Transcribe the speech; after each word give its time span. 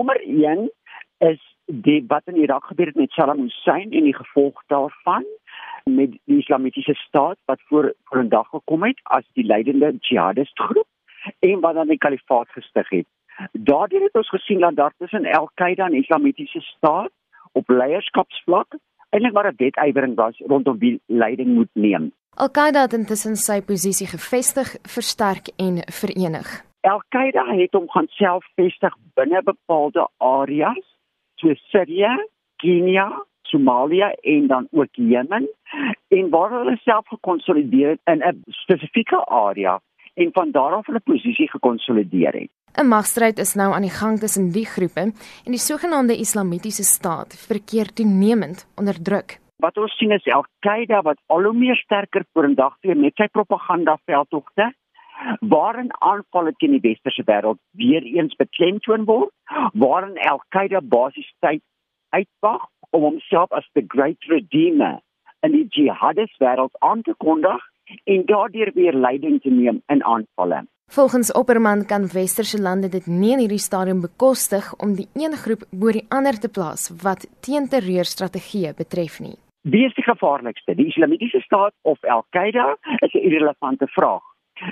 Nommer 0.00 0.20
1 0.24 0.70
is 1.18 1.40
die 1.66 2.04
wat 2.08 2.22
in 2.24 2.36
Irak 2.40 2.64
gebeur 2.64 2.86
het 2.86 2.96
met 2.96 3.10
Saddam 3.12 3.40
Hussein 3.44 3.90
en 3.92 4.06
die 4.08 4.14
gevolg 4.16 4.62
daarvan 4.72 5.24
met 5.84 6.14
die 6.24 6.38
islamitiese 6.40 6.94
staat 6.94 7.36
wat 7.50 7.60
voor 7.68 7.92
voor 8.04 8.22
'n 8.22 8.28
dag 8.28 8.48
gekom 8.48 8.82
het 8.82 9.00
as 9.02 9.26
die 9.32 9.44
leidende 9.44 9.96
jihadist 10.00 10.60
groep 10.60 10.88
en 11.38 11.60
wat 11.60 11.74
dan 11.74 11.88
die 11.88 11.98
kalifaat 11.98 12.48
gestig 12.48 12.88
het. 12.88 13.06
Daardie 13.52 14.02
het 14.02 14.14
ons 14.14 14.28
gesien 14.28 14.60
dat 14.60 14.76
daar 14.76 14.94
tussen 14.98 15.26
Al-Qaeda 15.26 15.86
en 15.86 15.94
islamitiese 15.94 16.60
staat 16.60 17.12
op 17.52 17.68
leierskapsvlak 17.68 18.78
eintlik 19.10 19.32
maar 19.32 19.52
'n 19.52 19.56
wetywering 19.56 20.14
was 20.16 20.42
rondom 20.46 20.78
wie 20.78 21.00
leiding 21.06 21.54
moet 21.54 21.72
neem. 21.72 22.12
Al-Qaeda 22.34 22.80
het 22.80 22.92
intussen 22.92 23.36
sy 23.36 23.62
posisie 23.62 24.06
gevestig, 24.06 24.76
versterk 24.82 25.46
en 25.56 25.74
verenig. 25.92 26.69
Al-Qaeda 26.80 27.44
het 27.44 27.74
hom 27.76 27.88
gaan 27.92 28.06
self 28.16 28.44
vestig 28.56 28.94
binne 29.18 29.42
bepaalde 29.44 30.06
areas 30.16 30.80
soos 31.40 31.60
Sirië, 31.72 32.12
Kenia, 32.62 33.08
Somalië 33.42 34.08
en 34.34 34.46
dan 34.46 34.68
ook 34.70 34.96
Jemen 34.96 35.48
en 36.08 36.30
waar 36.30 36.50
hulle 36.50 36.76
self 36.84 37.06
gekonsolideer 37.08 37.88
het 37.88 38.00
in 38.04 38.22
'n 38.24 38.42
spesifieke 38.48 39.24
area 39.26 39.80
en 40.14 40.32
van 40.32 40.50
daar 40.50 40.72
af 40.72 40.86
hulle 40.86 41.00
posisie 41.00 41.50
gekonsolideer 41.50 42.32
het. 42.32 42.50
'n 42.80 42.88
Magstryd 42.88 43.38
is 43.38 43.54
nou 43.54 43.72
aan 43.72 43.82
die 43.88 43.98
gang 44.00 44.18
tussen 44.18 44.50
die 44.50 44.66
groepe 44.66 45.00
en 45.44 45.52
die 45.56 45.66
sogenaamde 45.68 46.16
Islamitiese 46.16 46.82
staat 46.82 47.46
verkeer 47.48 47.92
toenemend 47.92 48.68
onder 48.76 49.02
druk. 49.02 49.38
Wat 49.56 49.76
ons 49.76 49.96
sien 49.96 50.10
is 50.10 50.26
Al-Qaeda 50.26 51.02
wat 51.02 51.18
al 51.26 51.42
hoe 51.42 51.58
meer 51.58 51.76
sterker 51.76 52.24
vorendag 52.32 52.76
tree 52.80 52.94
met 52.94 53.14
sy 53.14 53.26
propaganda 53.28 53.98
veldtogte 54.04 54.74
waarin 55.40 55.90
aanvalle 55.98 56.52
teen 56.56 56.76
die 56.76 56.84
westerse 56.88 57.24
wêreld 57.26 57.60
weer 57.70 58.02
eens 58.02 58.36
beklemtoon 58.36 59.04
word, 59.04 59.32
waarin 59.72 60.18
Al-Qaeda 60.30 60.80
basies 60.80 61.30
tyd 61.44 61.62
uitwag 62.10 62.66
om 62.90 63.02
homself 63.02 63.52
as 63.52 63.68
the 63.72 63.84
great 63.86 64.24
redeemer 64.28 64.98
in 65.46 65.52
die 65.52 65.66
jihadist 65.68 66.36
wêreld 66.42 66.74
aan 66.78 67.02
te 67.02 67.14
kondig 67.18 67.62
en 68.04 68.26
daardeur 68.26 68.70
weer 68.74 68.94
leiding 68.94 69.40
te 69.42 69.50
neem 69.50 69.82
in 69.86 70.04
aanvalle. 70.04 70.64
Volgens 70.90 71.32
Opperman 71.32 71.86
kan 71.86 72.08
westerse 72.12 72.58
lande 72.58 72.88
dit 72.88 73.06
nie 73.06 73.32
in 73.32 73.44
hierdie 73.44 73.62
stadium 73.62 74.00
bekostig 74.02 74.72
om 74.82 74.96
die 74.98 75.06
een 75.14 75.36
groep 75.38 75.62
bo 75.70 75.92
die 75.94 76.06
ander 76.08 76.38
te 76.38 76.50
plaas 76.50 76.88
wat 77.02 77.28
teen 77.46 77.68
terreurstrategieë 77.70 78.74
betref 78.78 79.20
nie. 79.20 79.36
Wie 79.62 79.84
is 79.86 79.94
die 79.94 80.02
gevaarlikste, 80.02 80.74
die 80.74 80.88
Islamitiese 80.88 81.40
staat 81.44 81.74
of 81.82 82.02
Al-Qaeda? 82.04 82.76
Is 83.06 83.14
'n 83.14 83.22
irrelevante 83.28 83.86
vraag. 83.86 84.29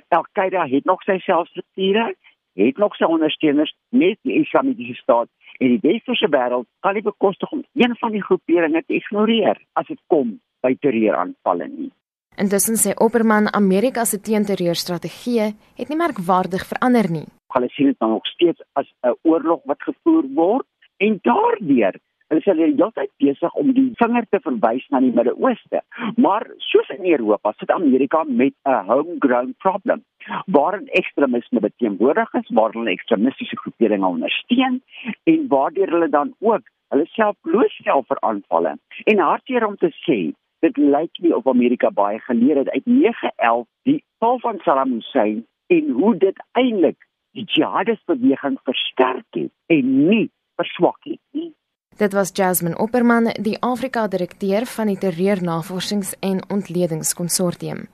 Al-Qaeda 0.09 0.67
het 0.67 0.85
nog 0.85 1.03
sy 1.03 1.19
selfstrukture, 1.19 2.15
het 2.59 2.77
nog 2.79 2.97
sy 2.97 3.05
ondersteuners 3.05 3.75
met 3.89 4.19
die 4.23 4.41
Islamitiese 4.41 4.99
staat 5.03 5.29
en 5.59 5.75
die 5.75 5.83
westerse 5.83 6.29
wêreld 6.31 6.67
kan 6.81 6.95
nie 6.95 7.05
bekostig 7.07 7.53
om 7.53 7.65
een 7.75 7.95
van 8.01 8.13
die 8.15 8.23
groeperinge 8.23 8.83
te 8.87 8.99
ignoreer 8.99 9.61
as 9.73 9.87
dit 9.87 10.01
kom 10.07 10.39
by 10.63 10.75
terreuraanvalle 10.83 11.69
nie. 11.69 11.91
Intussen 12.39 12.79
sê 12.79 12.95
Opperman 12.95 13.51
Amerika 13.55 14.05
se 14.07 14.21
teenterreurstrategie 14.23 15.49
het 15.79 15.89
nie 15.91 15.99
merkwaardig 15.99 16.67
verander 16.71 17.11
nie. 17.11 17.27
Hulle 17.55 17.71
sien 17.75 17.91
dit 17.91 18.01
nog 18.01 18.27
steeds 18.27 18.63
as 18.79 18.87
'n 19.03 19.17
oorlog 19.23 19.61
wat 19.65 19.83
gevoer 19.83 20.25
word 20.35 20.67
en 20.99 21.19
daardeur 21.23 21.99
Hulle 22.29 22.43
sê 22.45 22.53
hulle 22.53 22.67
is 22.69 22.77
heeltyd 22.77 23.11
besig 23.23 23.55
om 23.61 23.71
die 23.73 23.87
vinger 24.01 24.27
te 24.29 24.41
verwys 24.45 24.85
na 24.93 25.01
die 25.01 25.13
Midde-Ooste. 25.17 25.81
Maar 26.25 26.45
soos 26.71 26.91
in 26.93 27.07
Europa, 27.09 27.55
sit 27.57 27.71
Amerika 27.73 28.25
met 28.29 28.55
'n 28.69 28.85
homegrown 28.91 29.55
problem 29.65 30.05
waarin 30.47 30.89
ekstremisme 31.01 31.61
beteenwoordig 31.61 32.35
is, 32.35 32.51
waar 32.59 32.73
hulle 32.73 32.91
ekstremistiese 32.91 33.57
groeperinge 33.57 34.07
ondersteun 34.07 34.83
en 35.25 35.49
waardeur 35.49 35.91
hulle 35.91 36.09
dan 36.09 36.35
ook 36.41 36.65
hulle 36.89 37.07
self 37.07 37.37
blootstel 37.41 38.05
vir 38.09 38.21
aanvalle. 38.21 38.77
En 39.05 39.19
hartseer 39.19 39.67
om 39.67 39.77
te 39.77 39.91
sê, 40.05 40.33
dit 40.61 40.77
lyk 40.77 41.19
nie 41.23 41.37
of 41.37 41.47
Amerika 41.47 41.91
baie 41.91 42.19
geleer 42.19 42.57
het 42.57 42.69
uit 42.69 42.87
9/11 42.87 43.67
die 43.83 44.05
val 44.19 44.39
van 44.39 44.59
Saddam 44.65 44.93
Hussein 44.93 45.47
en 45.67 45.91
hoe 45.91 46.17
dit 46.17 46.43
eintlik 46.53 47.07
die 47.33 47.45
jihadist 47.45 48.05
beweging 48.07 48.59
versterk 48.65 49.27
het 49.31 49.53
en 49.67 50.09
nie 50.09 50.31
verswak 50.57 50.99
het 51.05 51.21
nie. 51.31 51.53
Dit 51.99 52.13
was 52.13 52.31
Jasmine 52.33 52.79
Opperman, 52.79 53.33
die 53.41 53.57
Afrika-direkteur 53.63 54.67
van 54.67 54.87
die 54.87 54.99
Terreurnavorsings- 54.99 56.15
en 56.21 56.43
Ontledingskonsortium. 56.49 57.89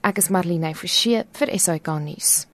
Ek 0.00 0.16
is 0.16 0.28
Marlene 0.28 0.74
Forsie 0.74 1.22
vir 1.32 1.58
SAK 1.58 1.86
nuus. 1.86 2.46